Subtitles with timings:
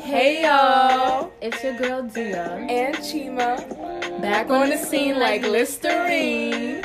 [0.00, 2.66] Hey y'all, It's your girl Dia.
[2.70, 3.58] and Chima,
[4.22, 6.82] back on the scene like Listerine.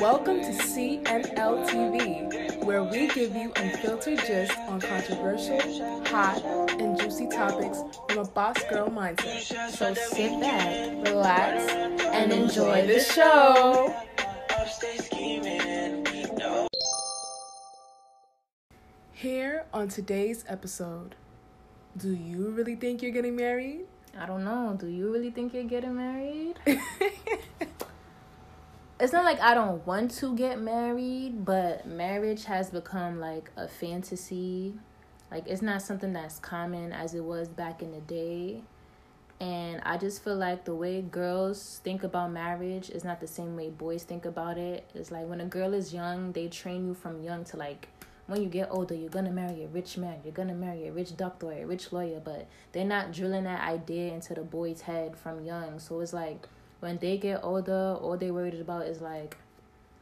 [0.00, 5.60] Welcome to CNL TV, where we give you unfiltered gist on controversial,
[6.06, 6.42] hot,
[6.80, 7.78] and juicy topics
[8.08, 9.70] from a boss girl mindset.
[9.70, 13.94] So sit back Relax and enjoy the the show.
[19.22, 21.14] Here on today's episode,
[21.96, 23.82] do you really think you're getting married?
[24.18, 24.76] I don't know.
[24.76, 26.54] Do you really think you're getting married?
[28.98, 33.68] it's not like I don't want to get married, but marriage has become like a
[33.68, 34.74] fantasy.
[35.30, 38.62] Like it's not something that's common as it was back in the day.
[39.38, 43.54] And I just feel like the way girls think about marriage is not the same
[43.54, 44.84] way boys think about it.
[44.96, 47.86] It's like when a girl is young, they train you from young to like
[48.26, 51.16] when you get older, you're gonna marry a rich man, you're gonna marry a rich
[51.16, 55.16] doctor or a rich lawyer, but they're not drilling that idea into the boy's head
[55.16, 55.78] from young.
[55.78, 56.48] So it's like
[56.80, 59.36] when they get older, all they're worried about is like,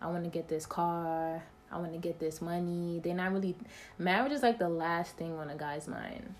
[0.00, 3.00] I wanna get this car, I wanna get this money.
[3.02, 3.56] They're not really
[3.98, 6.34] marriage is like the last thing on a guy's mind.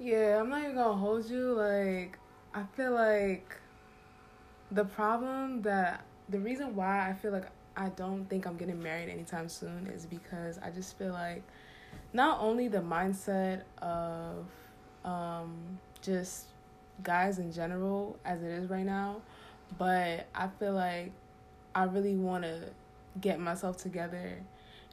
[0.00, 1.52] Yeah, I'm not even gonna hold you.
[1.52, 2.18] Like,
[2.52, 3.56] I feel like
[4.70, 7.46] the problem that the reason why I feel like
[7.76, 11.42] I don't think I'm getting married anytime soon is because I just feel like
[12.12, 14.46] not only the mindset of
[15.04, 16.46] um, just
[17.02, 19.22] guys in general as it is right now,
[19.76, 21.12] but I feel like
[21.74, 22.60] I really want to
[23.20, 24.38] get myself together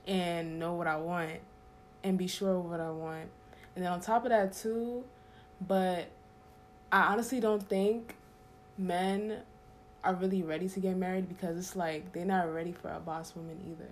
[0.07, 1.39] and know what I want
[2.03, 3.29] and be sure of what I want.
[3.75, 5.03] And then on top of that too,
[5.65, 6.07] but
[6.91, 8.15] I honestly don't think
[8.77, 9.37] men
[10.03, 13.35] are really ready to get married because it's like they're not ready for a boss
[13.35, 13.89] woman either.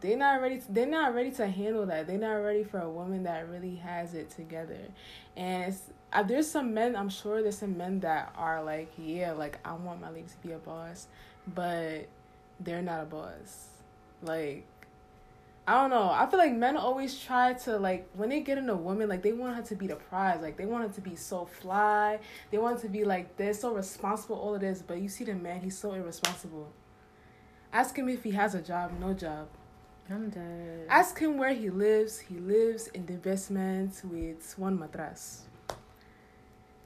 [0.00, 0.58] They're not ready.
[0.58, 2.06] To, they're not ready to handle that.
[2.06, 4.78] They're not ready for a woman that really has it together.
[5.36, 6.94] And it's, uh, there's some men.
[6.94, 10.46] I'm sure there's some men that are like, yeah, like I want my lady to
[10.46, 11.06] be a boss,
[11.54, 12.08] but
[12.60, 13.68] they're not a boss.
[14.22, 14.66] Like
[15.68, 16.10] I don't know.
[16.10, 19.22] I feel like men always try to like when they get in a woman, like
[19.22, 20.40] they want her to be the prize.
[20.40, 22.20] Like they want her to be so fly.
[22.52, 24.80] They want her to be like this, so responsible, all of this.
[24.80, 26.70] But you see the man, he's so irresponsible.
[27.72, 29.48] Ask him if he has a job, no job.
[30.08, 30.86] I'm dead.
[30.88, 32.20] Ask him where he lives.
[32.20, 35.46] He lives in the basement with one mattress.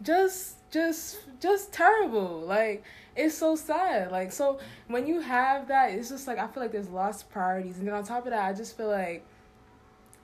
[0.02, 2.40] Just, just, just terrible.
[2.40, 2.84] Like
[3.16, 4.10] it's so sad.
[4.10, 7.78] Like so, when you have that, it's just like I feel like there's lost priorities,
[7.78, 9.24] and then on top of that, I just feel like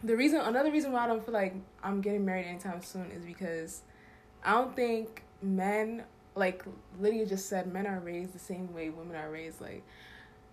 [0.04, 3.24] the reason, another reason why I don't feel like I'm getting married anytime soon is
[3.24, 3.82] because
[4.44, 6.04] I don't think men,
[6.34, 6.64] like
[7.00, 9.60] Lydia just said, men are raised the same way women are raised.
[9.60, 9.82] Like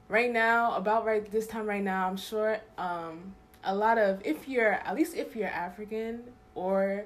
[0.10, 4.48] right now, about right this time right now, I'm sure um a lot of if
[4.48, 6.24] you're at least if you're African
[6.56, 7.06] or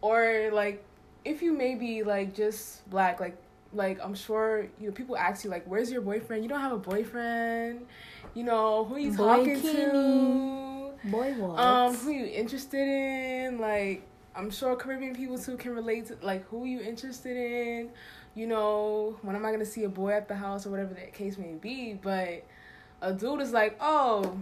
[0.00, 0.84] or like
[1.26, 3.36] if you maybe like just black like
[3.72, 6.42] like I'm sure you know people ask you like where's your boyfriend?
[6.42, 7.86] You don't have a boyfriend.
[8.34, 9.74] You know who you talking Kenny.
[9.74, 11.58] to Boy, what?
[11.58, 13.58] um who you interested in?
[13.58, 14.02] Like
[14.34, 17.90] I'm sure Caribbean people too can relate to like who you interested in.
[18.34, 21.12] You know when am I gonna see a boy at the house or whatever that
[21.12, 21.94] case may be?
[21.94, 22.44] But
[23.02, 24.38] a dude is like oh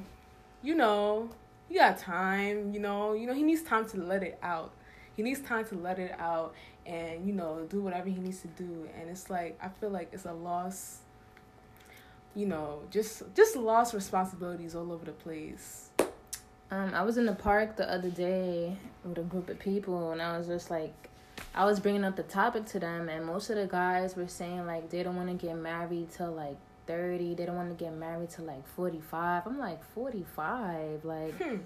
[0.63, 1.29] you know
[1.69, 4.73] you got time you know you know he needs time to let it out
[5.17, 6.55] he needs time to let it out
[6.87, 10.09] and you know do whatever he needs to do and it's like i feel like
[10.13, 10.99] it's a loss
[12.35, 15.91] you know just just lost responsibilities all over the place
[16.71, 20.21] Um, I was in the park the other day with a group of people, and
[20.21, 20.95] I was just like,
[21.55, 24.67] I was bringing up the topic to them, and most of the guys were saying
[24.67, 27.35] like they don't want to get married till like thirty.
[27.37, 29.47] They don't want to get married till like forty five.
[29.47, 31.59] I'm like forty five, like, Hmm.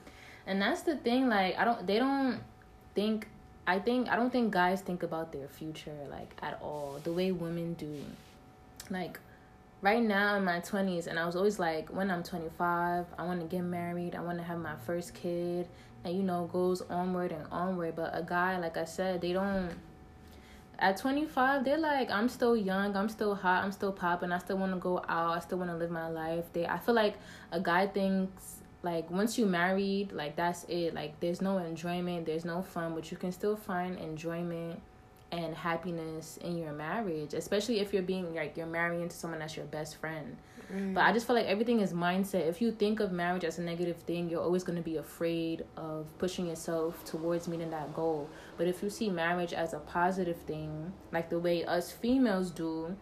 [0.46, 1.28] and that's the thing.
[1.28, 1.86] Like, I don't.
[1.86, 2.40] They don't
[2.94, 3.28] think.
[3.68, 7.32] I think I don't think guys think about their future like at all the way
[7.32, 8.02] women do.
[8.90, 9.20] Like
[9.80, 13.40] right now in my 20s and i was always like when i'm 25 i want
[13.40, 15.68] to get married i want to have my first kid
[16.04, 19.70] and you know goes onward and onward but a guy like i said they don't
[20.80, 24.58] at 25 they're like i'm still young i'm still hot i'm still popping i still
[24.58, 27.14] want to go out i still want to live my life they i feel like
[27.52, 30.94] a guy thinks like once you married like that's it.
[30.94, 34.80] Like there's no enjoyment there's no fun but you can still find enjoyment
[35.30, 39.56] and happiness in your marriage especially if you're being like you're marrying to someone that's
[39.56, 40.36] your best friend.
[40.72, 40.94] Mm.
[40.94, 42.46] But i just feel like everything is mindset.
[42.46, 45.64] If you think of marriage as a negative thing you're always going to be afraid
[45.76, 48.28] of pushing yourself towards meeting that goal.
[48.56, 52.96] But if you see marriage as a positive thing like the way us females do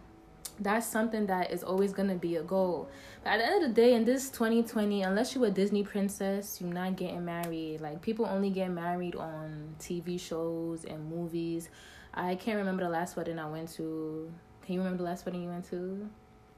[0.59, 2.89] that's something that is always gonna be a goal.
[3.23, 6.59] But at the end of the day, in this 2020, unless you're a Disney princess,
[6.61, 7.81] you're not getting married.
[7.81, 11.69] Like people only get married on TV shows and movies.
[12.13, 14.31] I can't remember the last wedding I went to.
[14.65, 16.09] Can you remember the last wedding you went to?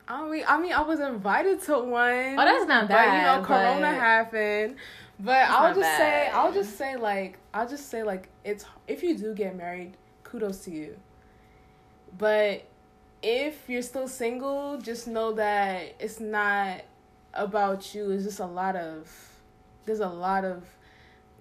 [0.07, 2.39] I mean, I mean, I was invited to one.
[2.39, 3.09] Oh, that's not bad.
[3.09, 4.75] But you know, Corona but- happened.
[5.19, 6.29] But I'll just say.
[6.29, 10.63] I'll just say, like, I'll just say, like, it's if you do get married, kudos
[10.65, 10.97] to you.
[12.17, 12.63] But
[13.21, 16.81] if you're still single, just know that it's not
[17.33, 18.11] about you.
[18.11, 19.09] It's just a lot of,
[19.85, 20.63] there's a lot of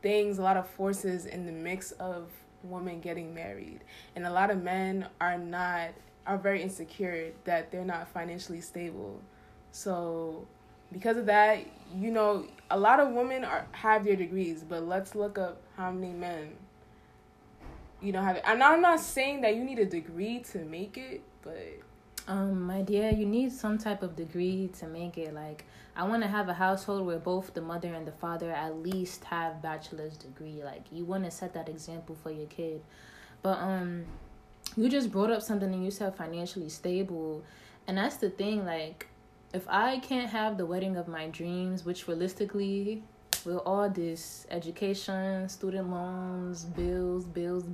[0.03, 2.31] things, a lot of forces in the mix of
[2.63, 3.81] women getting married,
[4.17, 5.91] and a lot of men are not
[6.27, 9.19] are very insecure that they're not financially stable.
[9.71, 10.47] So
[10.93, 11.65] because of that,
[11.97, 15.91] you know, a lot of women are have their degrees, but let's look up how
[15.91, 16.51] many men
[18.01, 18.43] you know have it.
[18.47, 22.83] And I'm not saying that you need a degree to make it, but Um, my
[22.83, 25.33] dear, you need some type of degree to make it.
[25.33, 25.65] Like,
[25.97, 29.25] I want to have a household where both the mother and the father at least
[29.25, 30.61] have bachelor's degree.
[30.63, 32.83] Like, you want to set that example for your kid.
[33.41, 34.05] But um,
[34.77, 37.45] you just brought up something and you said financially stable,
[37.87, 38.67] and that's the thing.
[38.67, 39.07] Like,
[39.55, 43.03] if I can't have the wedding of my dreams, which realistically,
[43.47, 47.65] with all this education, student loans, bills, bills, bills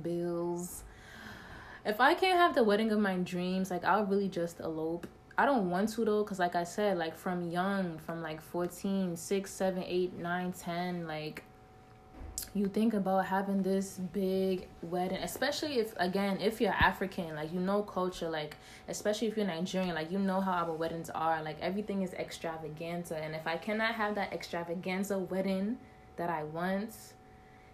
[1.85, 5.07] if I can't have the wedding of my dreams, like I'll really just elope.
[5.37, 9.15] I don't want to though, cause like I said, like from young, from like 14,
[9.15, 11.43] 6, 7, 8, 9, 10, like
[12.53, 17.59] you think about having this big wedding, especially if again, if you're African, like you
[17.59, 18.55] know culture, like
[18.87, 23.17] especially if you're Nigerian, like you know how our weddings are, like everything is extravaganza.
[23.17, 25.77] And if I cannot have that extravaganza wedding
[26.15, 26.95] that I want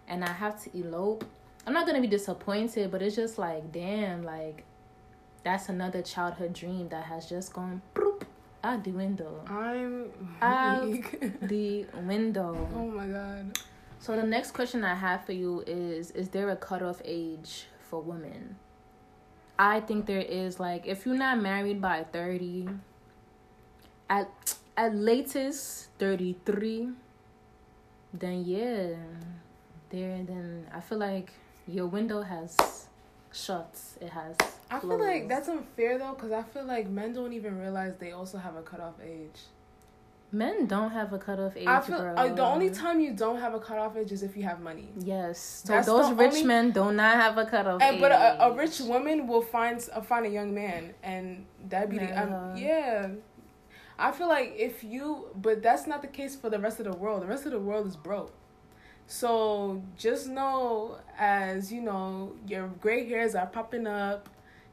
[0.08, 1.24] and I have to elope,
[1.66, 4.64] I'm not gonna be disappointed, but it's just like, damn, like
[5.44, 8.22] that's another childhood dream that has just gone bloop,
[8.64, 9.40] out the window.
[9.46, 10.10] I'm
[10.40, 10.88] Out.
[11.42, 12.68] The window.
[12.74, 13.58] oh my god.
[13.98, 18.00] So the next question I have for you is: Is there a cutoff age for
[18.02, 18.56] women?
[19.58, 20.58] I think there is.
[20.58, 22.68] Like, if you're not married by thirty,
[24.10, 26.88] at at latest thirty three,
[28.12, 28.94] then yeah,
[29.90, 30.18] there.
[30.24, 31.32] Then I feel like
[31.66, 32.86] your window has
[33.32, 33.78] shut.
[34.00, 34.36] It has.
[34.70, 38.12] I feel like that's unfair though, because I feel like men don't even realize they
[38.12, 39.40] also have a cutoff age.
[40.34, 41.66] men don't have a cutoff age.
[41.66, 42.18] I feel girl.
[42.18, 44.88] uh, the only time you don't have a cutoff age is if you have money.
[44.98, 45.62] Yes.
[45.66, 48.00] So That's those rich only- men do not have a cutoff And, age.
[48.00, 51.98] but a, a rich woman will find uh, find a young man, and that'd be
[51.98, 53.08] the um, yeah.
[53.98, 56.96] I feel like if you, but that's not the case for the rest of the
[56.96, 57.22] world.
[57.22, 58.32] The rest of the world is broke.
[59.06, 64.28] So just know, as you know, your gray hairs are popping up.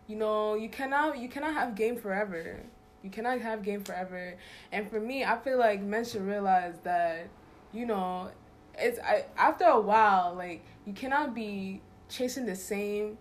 [0.08, 2.62] You know, you cannot you cannot have game forever.
[3.04, 4.36] You cannot have game forever.
[4.72, 7.28] And for me, I feel like men should realize that,
[7.72, 8.32] you know,
[8.78, 13.18] it's I, after a while, like you cannot be chasing the same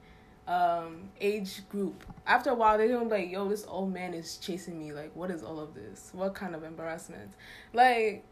[0.47, 2.05] um age group.
[2.27, 4.93] After a while, they don't like, yo, this old man is chasing me.
[4.93, 6.11] Like, what is all of this?
[6.13, 7.33] What kind of embarrassment?
[7.73, 8.25] Like,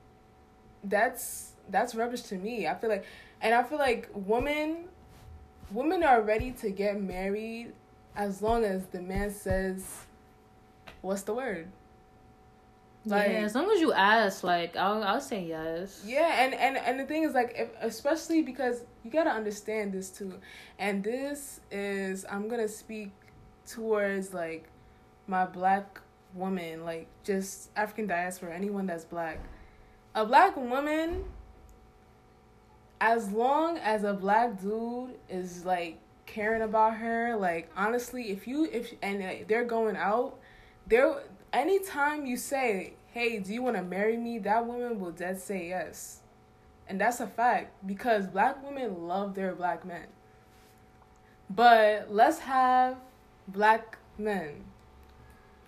[0.85, 2.67] that's that's rubbish to me.
[2.67, 3.05] I feel like,
[3.41, 4.85] and I feel like women,
[5.71, 7.73] women are ready to get married
[8.15, 9.85] as long as the man says,
[11.03, 11.69] "What's the word?"
[13.05, 16.03] Like- yeah, as long as you ask, like I'll I'll say yes.
[16.05, 20.11] Yeah, and and and the thing is like, if, especially because you gotta understand this
[20.11, 20.41] too,
[20.79, 23.13] and this is I'm gonna speak
[23.67, 24.69] towards like
[25.29, 26.01] my black
[26.35, 29.39] woman, like just African diaspora, anyone that's black.
[30.17, 31.25] A black woman,
[33.01, 38.65] as long as a black dude is like caring about her, like honestly, if you
[38.73, 40.39] if and uh, they're going out,
[40.87, 41.23] there
[41.53, 45.69] anytime you say, "Hey, do you want to marry me?" that woman will dead say
[45.69, 46.21] yes.
[46.89, 50.07] And that's a fact because black women love their black men.
[51.51, 52.97] But let's have
[53.49, 54.65] black men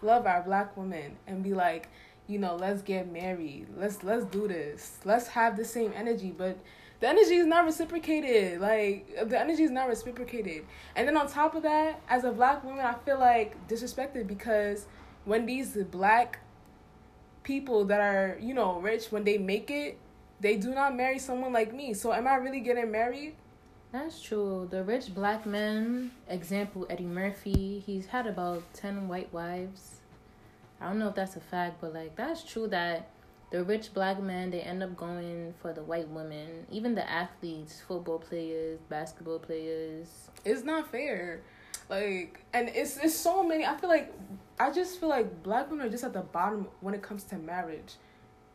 [0.02, 1.88] love our black women and be like,
[2.26, 3.66] you know, let's get married.
[3.76, 4.99] Let's let's do this.
[5.04, 6.58] Let's have the same energy, but
[7.00, 8.61] the energy is not reciprocated.
[8.61, 10.64] Like the energy is not reciprocated.
[10.97, 14.87] And then on top of that, as a black woman, I feel like disrespected because
[15.25, 16.40] when these black
[17.43, 19.99] people that are, you know, rich, when they make it,
[20.40, 21.95] they do not marry someone like me.
[21.95, 23.35] So am I really getting married?
[23.93, 24.69] That's true.
[24.71, 29.97] The rich black men, example Eddie Murphy, he's had about ten white wives.
[30.81, 33.09] I don't know if that's a fact, but like that's true that
[33.50, 36.67] the rich black men they end up going for the white women.
[36.71, 40.09] Even the athletes, football players, basketball players.
[40.45, 41.43] It's not fair.
[41.88, 44.12] Like and it's it's so many I feel like
[44.61, 47.37] I just feel like black women are just at the bottom when it comes to
[47.37, 47.95] marriage.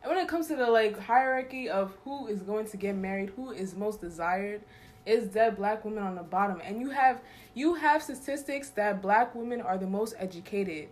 [0.04, 3.32] And when it comes to the like hierarchy of who is going to get married,
[3.36, 4.62] who is most desired,
[5.06, 6.62] is dead black women on the bottom.
[6.64, 7.22] And you have
[7.56, 10.90] you have statistics that black women are the most educated.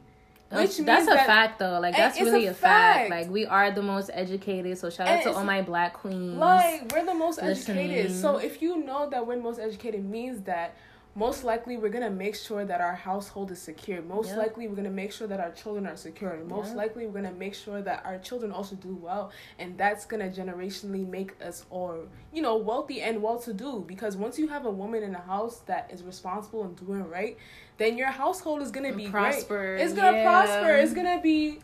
[0.52, 1.80] Which that's a that, fact though.
[1.80, 3.10] Like that's really a, fact.
[3.10, 3.10] fact.
[3.10, 4.78] Like we are the most educated.
[4.78, 6.38] So shout out to all my black queens.
[6.38, 7.92] Like we're the most listening.
[7.92, 8.16] educated.
[8.16, 10.76] So if you know that we're most educated means that
[11.14, 14.02] most likely we're gonna make sure that our household is secure.
[14.02, 16.32] Most likely we're gonna make sure that our children are secure.
[16.32, 19.32] And most likely we're gonna make sure that our children also do well.
[19.60, 23.84] And that's gonna generationally make us all, you know, wealthy and well to do.
[23.86, 27.38] Because once you have a woman in a house that is responsible and doing right,
[27.78, 29.76] then your household is gonna be prosper.
[29.76, 29.84] Great.
[29.84, 30.24] It's gonna yeah.
[30.24, 30.76] prosper.
[30.76, 31.60] It's gonna be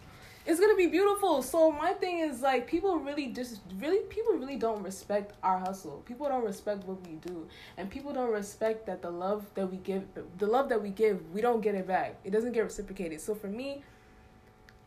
[0.48, 1.42] it's gonna be beautiful.
[1.42, 6.02] So my thing is like people really just really people really don't respect our hustle.
[6.06, 9.76] People don't respect what we do, and people don't respect that the love that we
[9.78, 10.06] give,
[10.38, 12.16] the love that we give, we don't get it back.
[12.24, 13.20] It doesn't get reciprocated.
[13.20, 13.84] So for me,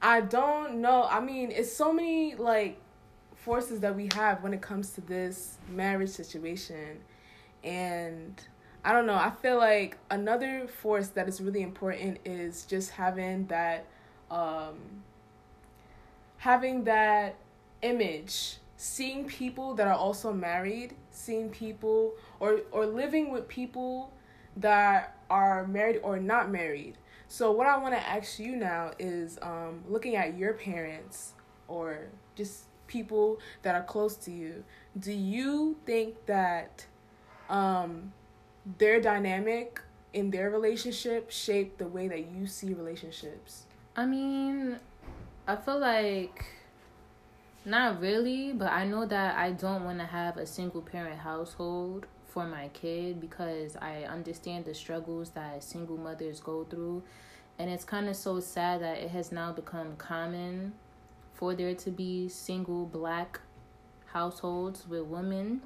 [0.01, 1.07] I don't know.
[1.11, 2.81] I mean, it's so many like
[3.37, 7.01] forces that we have when it comes to this marriage situation,
[7.63, 8.43] and.
[8.83, 9.13] I don't know.
[9.13, 13.85] I feel like another force that is really important is just having that
[14.31, 14.79] um,
[16.41, 17.37] having that
[17.83, 24.11] image seeing people that are also married seeing people or or living with people
[24.57, 26.97] that are married or not married.
[27.29, 31.35] So what i want to ask you now is um, looking at your parents
[31.69, 34.65] or just people that are close to you
[34.99, 36.87] do you think that
[37.49, 38.13] um,
[38.79, 39.81] their dynamic
[40.13, 43.67] in their relationship shaped the way that you see relationships?
[43.95, 44.81] I mean
[45.47, 46.45] I feel like
[47.65, 52.07] not really, but I know that I don't want to have a single parent household
[52.29, 57.03] for my kid because I understand the struggles that single mothers go through.
[57.59, 60.73] And it's kind of so sad that it has now become common
[61.35, 63.41] for there to be single black
[64.07, 65.61] households with women.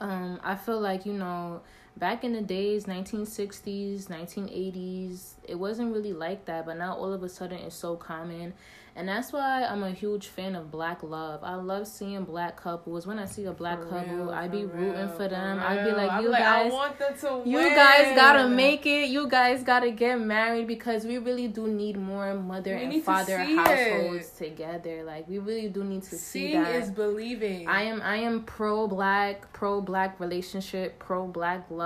[0.00, 1.60] Um, I feel like, you know,
[1.96, 7.22] back in the days 1960s 1980s it wasn't really like that but now all of
[7.22, 8.52] a sudden it's so common
[8.96, 11.40] and that's why I'm a huge fan of black love.
[11.42, 13.08] I love seeing black couples.
[13.08, 15.58] When I see a black for couple, real, I be rooting for them.
[15.58, 19.08] For I'd be like, you guys, like, you guys gotta make it.
[19.08, 23.38] You guys gotta get married because we really do need more mother we and father
[23.38, 24.36] households it.
[24.36, 25.02] together.
[25.02, 26.74] Like we really do need to Seeing see that.
[26.76, 27.66] is believing.
[27.66, 31.83] I am I am pro black, pro black relationship, pro black love.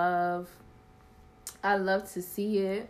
[1.62, 2.88] I love to see it.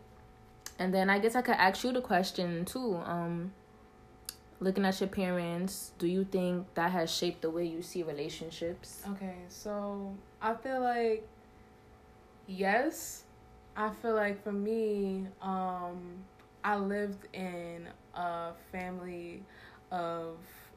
[0.79, 3.01] And then I guess I could ask you the question too.
[3.05, 3.53] Um,
[4.61, 9.03] looking at your parents, do you think that has shaped the way you see relationships?
[9.11, 11.27] Okay, so I feel like
[12.47, 13.25] yes.
[13.77, 16.01] I feel like for me, um,
[16.65, 19.43] I lived in a family
[19.93, 20.37] of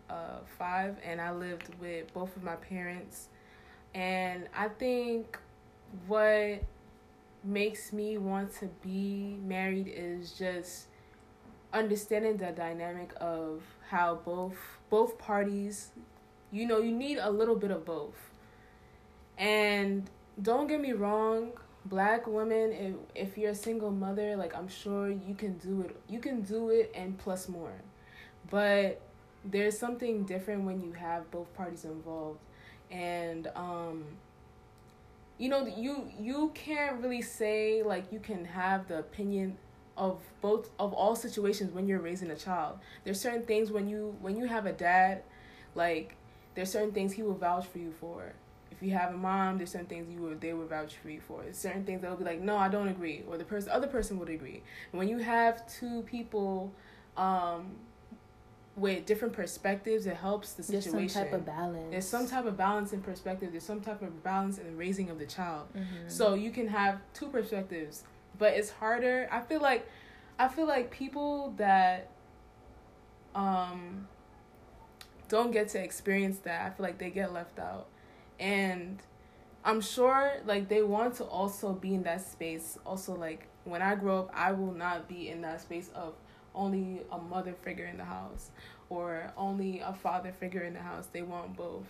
[0.09, 3.29] uh, five, and I lived with both of my parents.
[3.95, 5.37] And I think
[6.07, 6.63] what
[7.43, 10.85] makes me want to be married is just
[11.73, 14.55] understanding the dynamic of how both
[14.89, 15.91] both parties
[16.51, 18.31] you know you need a little bit of both.
[19.37, 20.09] And
[20.41, 21.51] don't get me wrong
[21.85, 25.95] black women if, if you're a single mother like i'm sure you can do it
[26.07, 27.73] you can do it and plus more.
[28.49, 29.01] But
[29.45, 32.39] there's something different when you have both parties involved.
[32.91, 34.03] And um
[35.41, 39.57] you know you you can't really say like you can have the opinion
[39.97, 42.77] of both of all situations when you're raising a child.
[43.03, 45.23] There's certain things when you when you have a dad,
[45.73, 46.15] like
[46.53, 48.33] there's certain things he will vouch for you for.
[48.71, 51.21] If you have a mom, there's certain things you would they would vouch for you
[51.27, 51.41] for.
[51.41, 54.19] There's certain things they'll be like, no, I don't agree, or the person other person
[54.19, 54.61] would agree.
[54.91, 56.71] And when you have two people,
[57.17, 57.71] um,
[58.75, 60.97] with different perspectives, it helps the situation.
[60.97, 61.91] There's some type of balance.
[61.91, 63.51] There's some type of balance in perspective.
[63.51, 65.67] There's some type of balance in the raising of the child.
[65.75, 66.07] Mm-hmm.
[66.07, 68.03] So you can have two perspectives
[68.41, 69.27] but it's harder.
[69.31, 69.87] I feel like
[70.39, 72.09] I feel like people that
[73.35, 74.07] um
[75.29, 76.65] don't get to experience that.
[76.65, 77.87] I feel like they get left out.
[78.39, 78.99] And
[79.63, 82.77] I'm sure like they want to also be in that space.
[82.85, 86.15] Also like when I grow up, I will not be in that space of
[86.55, 88.51] only a mother figure in the house
[88.89, 91.07] or only a father figure in the house.
[91.11, 91.87] They want both.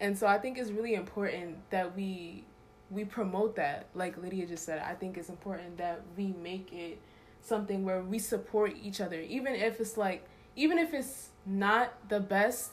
[0.00, 2.44] And so I think it's really important that we
[2.90, 6.98] we promote that like lydia just said i think it's important that we make it
[7.40, 12.20] something where we support each other even if it's like even if it's not the
[12.20, 12.70] best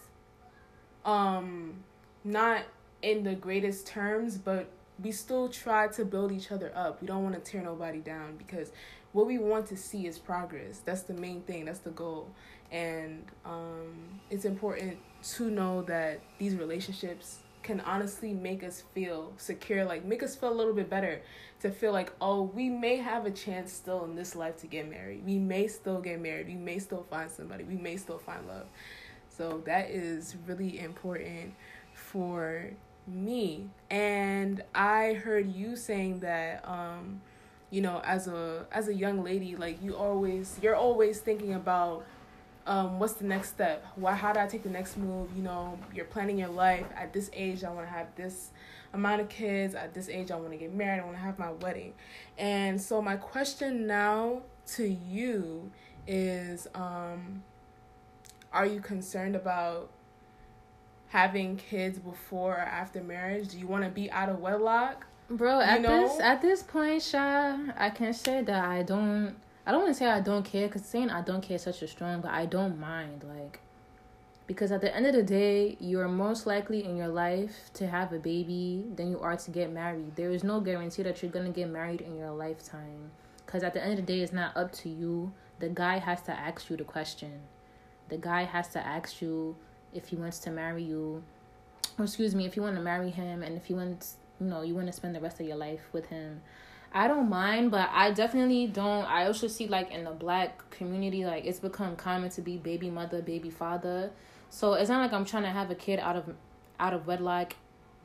[1.05, 1.74] um
[2.25, 2.63] not
[3.01, 4.69] in the greatest terms but
[5.01, 7.01] we still try to build each other up.
[7.01, 8.71] We don't want to tear nobody down because
[9.13, 10.81] what we want to see is progress.
[10.85, 11.65] That's the main thing.
[11.65, 12.29] That's the goal.
[12.71, 14.97] And um, it's important
[15.35, 20.51] to know that these relationships can honestly make us feel secure, like make us feel
[20.51, 21.21] a little bit better.
[21.61, 24.89] To feel like, oh, we may have a chance still in this life to get
[24.89, 25.25] married.
[25.25, 26.47] We may still get married.
[26.47, 27.65] We may still find somebody.
[27.65, 28.67] We may still find love.
[29.27, 31.53] So that is really important
[31.93, 32.71] for
[33.07, 33.69] me.
[33.89, 37.21] And I heard you saying that um
[37.71, 42.05] you know, as a as a young lady, like you always you're always thinking about
[42.65, 43.85] um, what's the next step?
[43.95, 45.29] Why how do I take the next move?
[45.35, 46.85] You know, you're planning your life.
[46.95, 48.49] At this age I wanna have this
[48.93, 49.75] amount of kids.
[49.75, 51.93] At this age I wanna get married, I wanna have my wedding.
[52.38, 54.41] And so my question now
[54.73, 55.71] to you
[56.07, 57.43] is um
[58.51, 59.89] are you concerned about
[61.09, 63.49] having kids before or after marriage?
[63.49, 65.05] Do you want to be out of wedlock?
[65.29, 66.07] Bro, at know?
[66.07, 69.36] this at this point, Sha, I can say that I don't.
[69.65, 71.83] I don't want to say I don't care because saying I don't care is such
[71.83, 73.24] a strong, but I don't mind.
[73.27, 73.59] Like,
[74.48, 78.12] because at the end of the day, you're most likely in your life to have
[78.12, 80.15] a baby than you are to get married.
[80.15, 83.12] There is no guarantee that you're gonna get married in your lifetime.
[83.45, 85.31] Because at the end of the day, it's not up to you.
[85.59, 87.41] The guy has to ask you the question.
[88.07, 89.55] The guy has to ask you
[89.93, 91.21] if he wants to marry you,
[92.00, 94.62] or excuse me, if you want to marry him, and if he wants you know
[94.62, 96.41] you want to spend the rest of your life with him.
[96.91, 101.24] I don't mind but i definitely don't i also see like in the black community
[101.24, 104.12] like it's become common to be baby mother baby father.
[104.50, 106.34] So it's not like i'm trying to have a kid out of
[106.79, 107.55] out of wedlock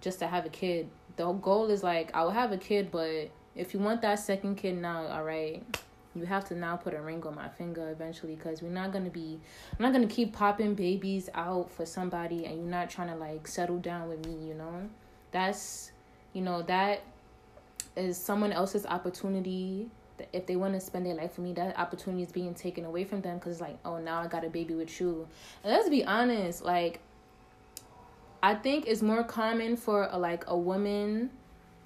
[0.01, 0.89] just to have a kid.
[1.17, 4.77] The goal is like i'll have a kid but if you want that second kid
[4.77, 5.63] now all right
[6.15, 9.11] you have to now put a ring on my finger eventually because we're not gonna
[9.11, 9.41] be
[9.73, 13.47] i'm not gonna keep popping babies out for somebody and you're not trying to like
[13.47, 14.89] settle down with me you know?
[15.35, 15.91] That's
[16.35, 17.03] you know that
[17.97, 19.89] is someone else's opportunity
[20.33, 23.05] if they want to spend their life with me that opportunity is being taken away
[23.05, 25.27] from them because like oh now i got a baby with you.
[25.63, 27.01] And let's be honest like
[28.43, 31.31] i think it's more common for a, like a woman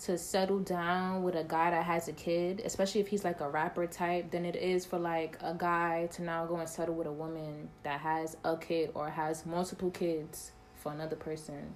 [0.01, 3.49] to settle down with a guy that has a kid especially if he's like a
[3.49, 7.07] rapper type than it is for like a guy to now go and settle with
[7.07, 11.75] a woman that has a kid or has multiple kids for another person.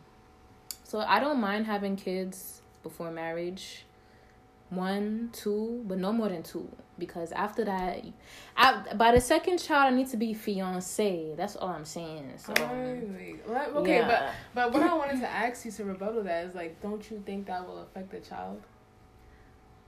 [0.84, 3.84] So i don't mind having kids before marriage.
[4.70, 6.66] One two but no more than two
[6.98, 8.04] because after that
[8.56, 12.52] I, by the second child i need to be fiance that's all i'm saying so.
[12.52, 14.06] Okay yeah.
[14.06, 17.22] but but what i wanted to ask you to rebuttal that is like don't you
[17.26, 18.62] think that will affect the child?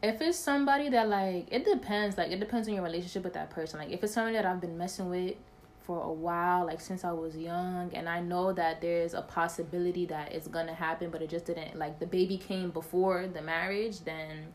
[0.03, 2.19] If it's somebody that like it depends.
[2.19, 3.79] Like it depends on your relationship with that person.
[3.79, 5.35] Like if it's somebody that i've been messing with
[5.85, 10.07] for a while, like since I was young, and I know that there's a possibility
[10.07, 11.79] that it's gonna happen, but it just didn't.
[11.79, 14.55] Like the baby came before the marriage, then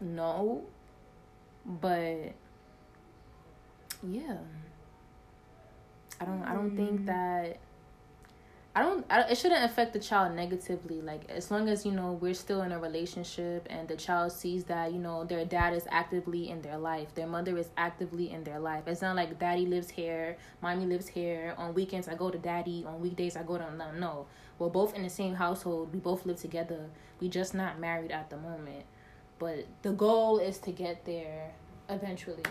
[0.00, 0.64] no.
[1.66, 2.32] But
[4.02, 4.38] yeah,
[6.20, 6.42] I don't.
[6.42, 7.06] I don't think mm.
[7.06, 7.58] that
[8.78, 11.00] I don't, I It shouldn't affect the child negatively.
[11.00, 14.62] Like as long as you know we're still in a relationship, and the child sees
[14.64, 18.44] that you know their dad is actively in their life, their mother is actively in
[18.44, 18.84] their life.
[18.86, 21.56] It's not like daddy lives here, mommy lives here.
[21.58, 22.84] On weekends I go to daddy.
[22.86, 23.90] On weekdays I go to no.
[23.90, 24.26] No,
[24.60, 25.92] we're both in the same household.
[25.92, 26.88] We both live together.
[27.18, 28.84] We just not married at the moment,
[29.40, 31.50] but the goal is to get there
[31.88, 32.44] eventually.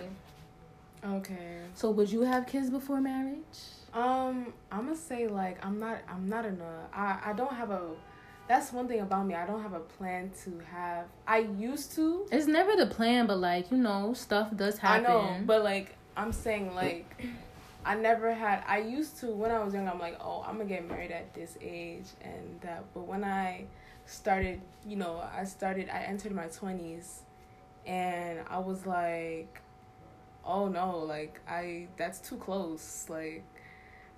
[1.05, 1.59] Okay.
[1.73, 3.76] So would you have kids before marriage?
[3.93, 7.71] Um, I'm gonna say like I'm not I'm not in a I I don't have
[7.71, 7.91] a
[8.47, 9.33] that's one thing about me.
[9.33, 11.05] I don't have a plan to have.
[11.27, 12.25] I used to.
[12.31, 15.05] It's never the plan, but like you know, stuff does happen.
[15.05, 17.25] I know, but like I'm saying, like
[17.85, 18.63] I never had.
[18.67, 19.87] I used to when I was young.
[19.87, 22.85] I'm like, oh, I'm gonna get married at this age and that.
[22.93, 23.65] But when I
[24.05, 25.89] started, you know, I started.
[25.89, 27.21] I entered my twenties,
[27.85, 29.61] and I was like,
[30.45, 33.07] oh no, like I that's too close.
[33.09, 33.43] Like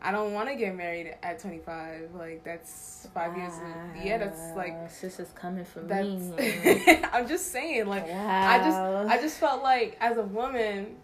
[0.02, 2.16] I don't want to get married at 25.
[2.16, 3.38] Like that's five wow.
[3.38, 3.54] years.
[3.54, 7.00] Of, yeah, that's like sis is coming for me.
[7.14, 8.48] I'm just saying, like wow.
[8.50, 10.96] I just I just felt like as a woman,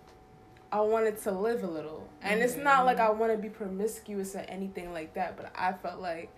[0.71, 2.43] I wanted to live a little, and mm-hmm.
[2.43, 3.19] it's not like I mm-hmm.
[3.19, 5.35] want to be promiscuous or anything like that.
[5.35, 6.29] But I felt like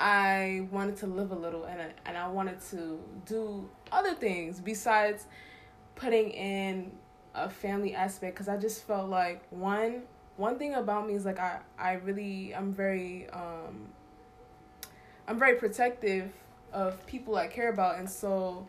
[0.00, 4.60] I wanted to live a little, and I, and I wanted to do other things
[4.60, 5.26] besides
[5.94, 6.92] putting in
[7.34, 10.02] a family aspect because I just felt like one
[10.38, 13.88] one thing about me is like I I really I'm very um
[15.26, 16.32] I'm very protective
[16.72, 18.66] of people I care about and so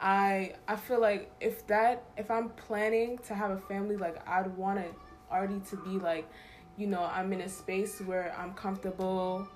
[0.00, 4.54] I I feel like if that if I'm planning to have a family like I'd
[4.56, 4.92] want it
[5.30, 6.28] already to be like
[6.76, 9.48] you know I'm in a space where I'm comfortable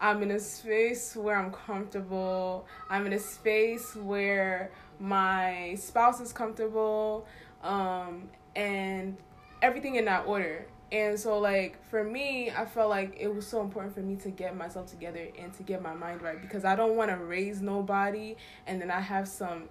[0.00, 2.66] I'm in a space where I'm comfortable.
[2.88, 7.26] I'm in a space where my spouse is comfortable,
[7.62, 9.18] um, and
[9.60, 10.66] everything in that order.
[10.92, 14.30] And so, like, for me, I felt like it was so important for me to
[14.30, 17.60] get myself together and to get my mind right because I don't want to raise
[17.60, 19.68] nobody and then I have some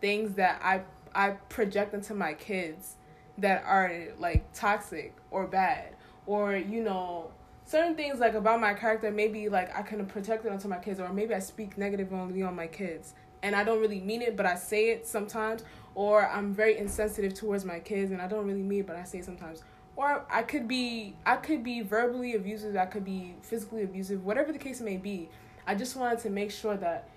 [0.00, 0.82] things that I
[1.14, 2.96] I project into my kids
[3.38, 5.94] that are like toxic or bad
[6.26, 7.30] or you know
[7.64, 11.00] certain things like about my character maybe like I can project it onto my kids
[11.00, 14.46] or maybe I speak negatively on my kids and I don't really mean it but
[14.46, 18.62] I say it sometimes or I'm very insensitive towards my kids and I don't really
[18.62, 19.62] mean it but I say it sometimes
[19.96, 24.52] or I could be I could be verbally abusive, I could be physically abusive, whatever
[24.52, 25.28] the case may be.
[25.66, 27.08] I just wanted to make sure that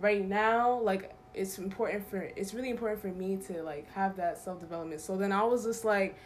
[0.00, 4.38] right now like it's important for it's really important for me to like have that
[4.38, 5.00] self development.
[5.00, 6.16] So then I was just like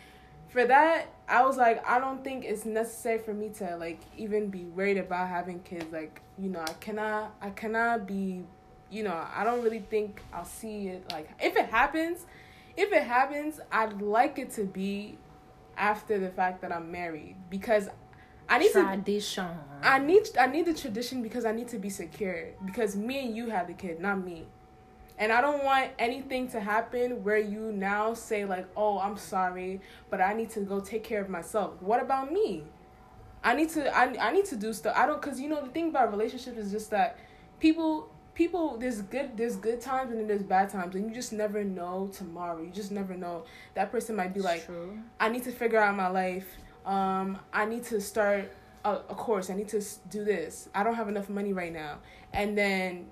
[0.49, 4.49] for that, I was like, I don't think it's necessary for me to like even
[4.49, 5.87] be worried about having kids.
[5.93, 8.45] Like, you know, I cannot I cannot be
[8.90, 12.27] you know, I don't really think I'll see it like if it happens,
[12.77, 15.19] if it happens, I'd like it to be
[15.77, 17.89] after the fact that I'm married because
[18.49, 19.47] I need tradition.
[19.47, 23.27] to I need I need the tradition because I need to be secure because me
[23.27, 24.47] and you have the kid, not me.
[25.17, 29.81] And I don't want anything to happen where you now say like, "Oh, I'm sorry,
[30.11, 32.65] but I need to go take care of myself." What about me?
[33.43, 34.95] I need to I, I need to do stuff.
[34.97, 37.19] I don't cuz you know the thing about relationships is just that
[37.61, 41.33] people people there's good there's good times and then there's bad times and you just
[41.33, 42.61] never know tomorrow.
[42.61, 43.44] You just never know.
[43.75, 44.99] That person might be it's like true.
[45.20, 46.47] i need to figure out my life.
[46.85, 48.53] Um i need to start
[48.85, 49.51] a, a course.
[49.51, 50.68] I need to do this.
[50.75, 51.99] I don't have enough money right now.
[52.33, 53.07] And then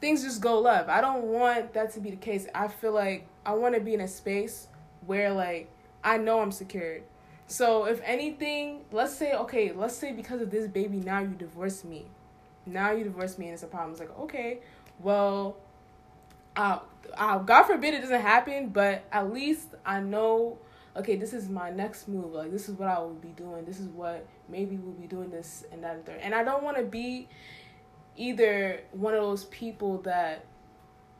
[0.00, 0.88] things just go left.
[0.88, 2.46] I don't want that to be the case.
[2.54, 4.68] I feel like i want to be in a space
[5.06, 5.68] where like
[6.04, 7.02] i know i'm secured.
[7.48, 11.84] So if anything let's say okay let's say because of this baby now you divorce
[11.84, 12.06] me
[12.66, 13.92] now you divorce me and it's a problem.
[13.92, 14.60] It's like, okay,
[15.00, 15.56] well,
[16.56, 16.78] uh,
[17.16, 20.58] uh, God forbid it doesn't happen, but at least I know,
[20.96, 22.32] okay, this is my next move.
[22.32, 23.64] Like, this is what I will be doing.
[23.64, 26.20] This is what maybe we'll be doing this and that and third.
[26.22, 27.28] And I don't want to be
[28.16, 30.44] either one of those people that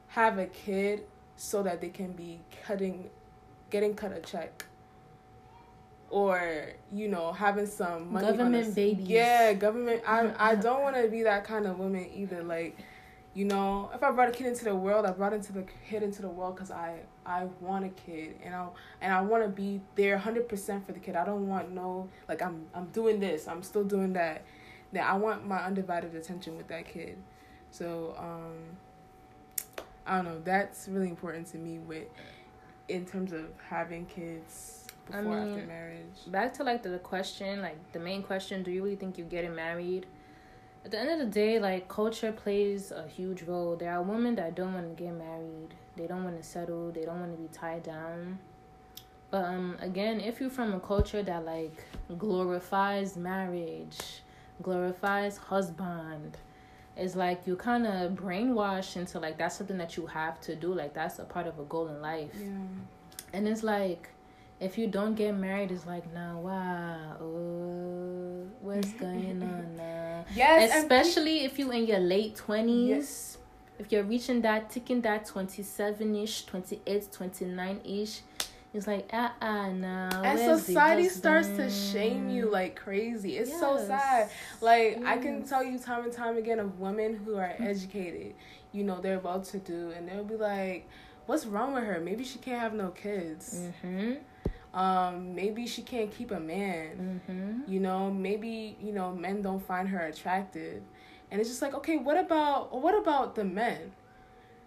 [0.08, 1.04] have a kid
[1.36, 3.10] so that they can be cutting,
[3.70, 4.66] getting cut a check
[6.12, 9.08] or you know having some money government babies.
[9.08, 10.02] Yeah, government.
[10.06, 12.42] I I don't want to be that kind of woman either.
[12.42, 12.78] Like,
[13.32, 16.02] you know, if I brought a kid into the world, I brought into the kid
[16.02, 18.66] into the world because I I want a kid and I
[19.00, 21.16] and I want to be there hundred percent for the kid.
[21.16, 23.48] I don't want no like I'm I'm doing this.
[23.48, 24.44] I'm still doing that.
[24.92, 27.16] That I want my undivided attention with that kid.
[27.70, 30.42] So um, I don't know.
[30.44, 32.04] That's really important to me with
[32.88, 36.16] in terms of having kids before I mean, after marriage.
[36.28, 39.26] Back to like the, the question, like the main question: Do you really think you're
[39.26, 40.06] getting married?
[40.84, 43.76] At the end of the day, like culture plays a huge role.
[43.76, 45.74] There are women that don't want to get married.
[45.96, 46.90] They don't want to settle.
[46.90, 48.38] They don't want to be tied down.
[49.30, 51.84] But um, again, if you're from a culture that like
[52.18, 54.22] glorifies marriage,
[54.60, 56.36] glorifies husband,
[56.96, 60.74] it's like you kind of brainwashed into like that's something that you have to do.
[60.74, 62.34] Like that's a part of a goal in life.
[62.38, 62.48] Yeah.
[63.32, 64.10] And it's like
[64.62, 70.24] if you don't get married, it's like, nah, wow, oh, what's going on now?
[70.34, 72.88] Yes, especially if you in your late twenties.
[72.88, 73.38] Yes.
[73.78, 78.20] If you're reaching that, ticking that 27 ish, 28, 29 ish,
[78.72, 80.22] it's like, ah, uh, uh, now.
[80.22, 83.38] And society starts to shame you like crazy.
[83.38, 83.58] It's yes.
[83.58, 84.30] so sad.
[84.60, 85.02] Like.
[85.04, 88.34] I can tell you time and time again of women who are educated,
[88.70, 90.88] you know, they're well to do, and they'll be like,
[91.26, 91.98] what's wrong with her?
[91.98, 93.68] Maybe she can't have no kids.
[93.84, 94.12] Mm-hmm
[94.74, 97.22] um, maybe she can't keep a man.
[97.28, 97.72] Mm-hmm.
[97.72, 100.82] You know, maybe you know men don't find her attractive,
[101.30, 103.92] and it's just like, okay, what about what about the men?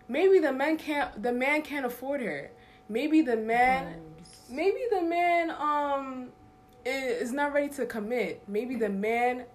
[0.07, 1.21] Maybe the men can't.
[1.21, 2.51] The man can't afford her.
[2.87, 4.01] Maybe the man.
[4.49, 6.29] Maybe the man um
[6.85, 8.43] is not ready to commit.
[8.47, 9.45] Maybe the man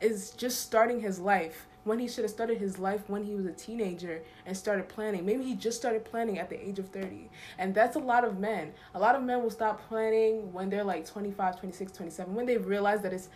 [0.00, 3.46] is just starting his life when he should have started his life when he was
[3.46, 5.24] a teenager and started planning.
[5.24, 7.30] Maybe he just started planning at the age of 30.
[7.58, 8.72] And that's a lot of men.
[8.94, 12.56] A lot of men will stop planning when they're like 25, 26, 27, when they
[12.56, 13.28] realize that it's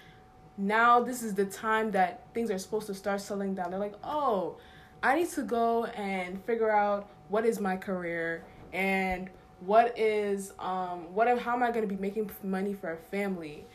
[0.58, 3.70] now this is the time that things are supposed to start settling down.
[3.70, 4.56] They're like, oh,
[5.02, 11.12] I need to go and figure out what is my career and what is um
[11.14, 13.66] what how am I going to be making money for a family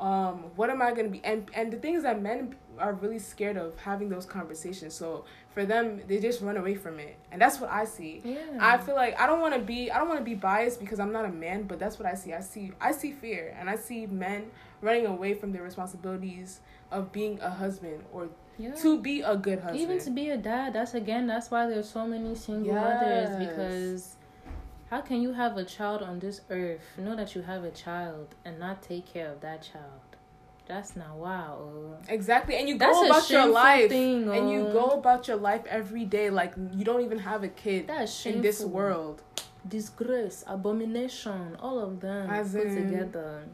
[0.00, 3.18] um what am i going to be and and the things that men are really
[3.18, 7.40] scared of having those conversations so for them they just run away from it and
[7.40, 8.38] that's what i see yeah.
[8.58, 10.98] i feel like i don't want to be i don't want to be biased because
[10.98, 13.68] i'm not a man but that's what i see i see i see fear and
[13.68, 16.60] i see men running away from their responsibilities
[16.90, 18.74] of being a husband or Yeah.
[18.82, 19.80] to be a good husband.
[19.80, 24.16] Even to be a dad, that's again, that's why there's so many single mothers because
[24.90, 28.34] how can you have a child on this earth, know that you have a child,
[28.44, 30.10] and not take care of that child?
[30.66, 31.58] That's not wow.
[31.60, 31.96] oh.
[32.08, 34.72] Exactly, and you That's go about your life, thing, and you oh.
[34.72, 38.40] go about your life every day like you don't even have a kid That's in
[38.42, 39.22] this world.
[39.66, 43.44] Disgrace, abomination, all of them As put in- together.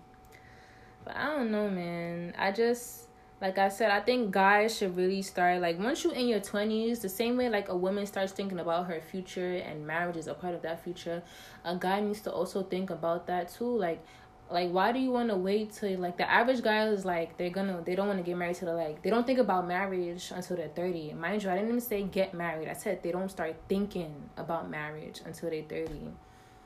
[1.05, 2.35] But I don't know, man.
[2.37, 3.06] I just
[3.40, 7.01] like I said, I think guys should really start like once you in your twenties,
[7.01, 10.35] the same way like a woman starts thinking about her future and marriage is a
[10.35, 11.22] part of that future,
[11.64, 13.77] a guy needs to also think about that too.
[13.77, 14.03] Like
[14.51, 17.51] like why do you want to wait till like the average guy is like they're
[17.51, 20.57] gonna they don't want to get married till like they don't think about marriage until
[20.57, 22.68] they're 30 mind you i didn't even say get married.
[22.68, 26.12] I said they don't start thinking about marriage until they're 30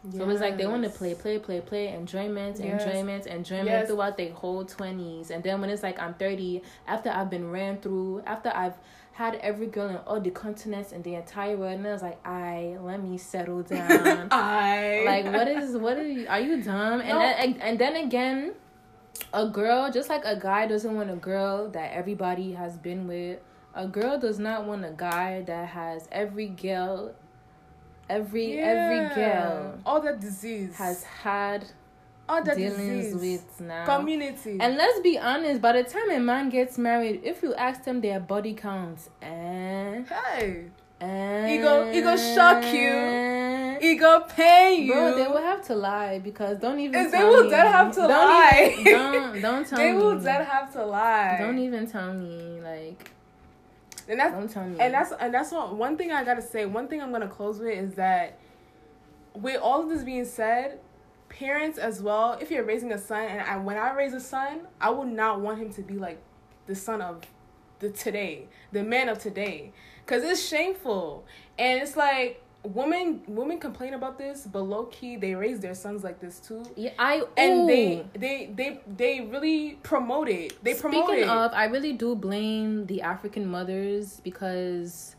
[0.08, 2.84] so it's like they want to play, play, play, play, enjoyment, Yes.
[2.86, 3.88] enjoyment, enjoyment Yes.
[3.88, 5.30] throughout their whole twenties.
[5.30, 8.74] And then when it's like I'm thirty, after I've been ran through, after I've
[9.12, 12.18] had every girl in all the continents in the entire world, and I was like,
[12.26, 14.28] I let me settle down.
[14.30, 17.00] I like what is what are you are you dumb?
[17.00, 17.18] And No.
[17.20, 18.54] then and then again,
[19.34, 23.38] a girl just like a guy doesn't want a girl that everybody has been with.
[23.74, 27.14] A girl does not want a guy that has every girl,
[28.18, 31.64] every every girl all that disease has had
[32.28, 33.84] all that dealings disease with now.
[33.86, 37.82] community and let's be honest, by the time a man gets married, if you ask
[37.84, 40.64] them their body counts, eh, hey
[41.00, 42.92] eh, He gon- he gon' shock you.
[43.80, 47.10] he go pay you Bro, they will have to lie because don't even.
[47.10, 47.50] They will me.
[47.50, 48.74] dead have to don't lie.
[48.78, 49.98] Even, don't don't tell me they me.
[50.02, 53.10] will dead have to lie Don't even tell me like.
[54.10, 54.78] And that's Don't tell me.
[54.80, 56.66] and that's and that's what one thing I gotta say.
[56.66, 58.38] One thing I'm gonna close with is that,
[59.34, 60.80] with all of this being said,
[61.28, 62.36] parents as well.
[62.40, 65.40] If you're raising a son, and I, when I raise a son, I would not
[65.40, 66.20] want him to be like
[66.66, 67.22] the son of
[67.78, 69.72] the today, the man of today,
[70.04, 71.24] because it's shameful,
[71.58, 76.04] and it's like women women complain about this, but low key they raise their sons
[76.04, 76.62] like this too.
[76.76, 77.66] yeah, I And ooh.
[77.66, 80.62] they they they they really promote it.
[80.62, 81.28] They promote Speaking it.
[81.30, 85.16] of, I really do blame the African mothers because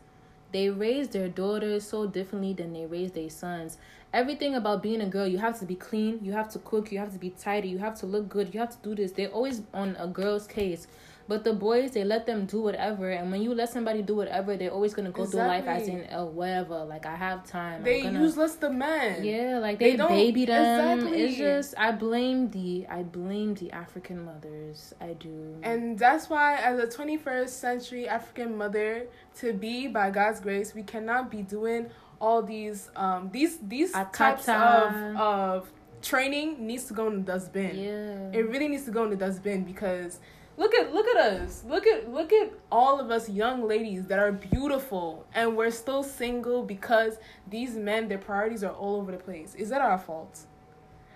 [0.52, 3.78] they raise their daughters so differently than they raise their sons.
[4.12, 6.98] Everything about being a girl, you have to be clean, you have to cook, you
[6.98, 9.12] have to be tidy, you have to look good, you have to do this.
[9.12, 10.86] They're always on a girl's case.
[11.28, 14.56] But the boys, they let them do whatever, and when you let somebody do whatever,
[14.56, 16.16] they're always gonna go through life as in, Exactly.
[16.18, 16.84] oh, whatever.
[16.84, 17.82] Like I have time.
[17.84, 19.24] they gonna, useless the men.
[19.24, 20.98] yeah, like They they, don't- baby them.
[21.00, 21.22] exactly.
[21.22, 24.94] It's just I blame the I blame the African mothers.
[25.00, 25.56] I do.
[25.62, 29.06] And that's why, as a 21st century African mother,
[29.40, 31.88] to be by God's grace, we cannot be doing
[32.20, 37.76] all these um these these types of of training needs to go in the dustbin.
[37.76, 38.38] yeah.
[38.38, 40.18] It really needs to go in the dustbin because
[40.56, 41.64] look at look at us.
[41.66, 46.02] Look at look at all of us young ladies that are beautiful and we're still
[46.02, 49.54] single because these men their priorities are all over the place.
[49.54, 50.40] Is that our fault?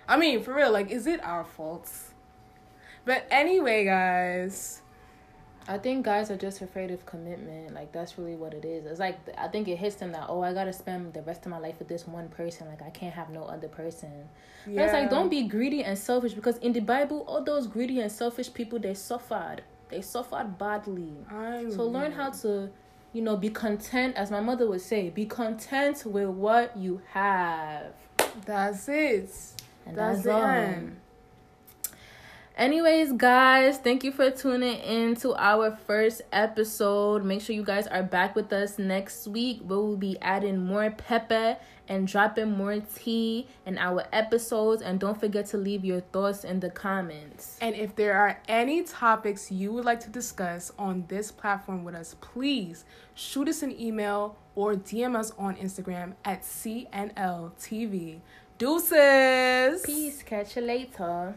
[0.07, 1.91] I mean, for real, like is it our fault?
[3.05, 4.81] But anyway, guys,
[5.69, 7.73] I think guys are just afraid of commitment.
[7.73, 8.85] Like that's really what it is.
[8.85, 11.51] It's like I think it hits them that oh I gotta spend the rest of
[11.51, 12.67] my life with this one person.
[12.67, 14.29] Like I can't have no other person.
[14.65, 17.99] But it's like don't be greedy and selfish because in the Bible all those greedy
[17.99, 19.61] and selfish people they suffered.
[19.89, 21.13] They suffered badly.
[21.29, 22.69] I So learn how to,
[23.13, 24.15] you know, be content.
[24.15, 27.93] As my mother would say, be content with what you have.
[28.45, 29.29] That's it.
[29.85, 30.97] And That's that's, end.
[32.57, 37.23] Anyways, guys, thank you for tuning in to our first episode.
[37.23, 40.89] Make sure you guys are back with us next week where we'll be adding more
[40.89, 44.81] pepper and dropping more tea in our episodes.
[44.81, 47.59] And don't forget to leave your thoughts in the comments.
[47.61, 51.93] And if there are any topics you would like to discuss on this platform with
[51.93, 58.17] us, please shoot us an email or DM us on Instagram at CNLTV.
[58.57, 59.85] Deuces!
[59.85, 60.23] Peace.
[60.23, 61.35] Catch you later.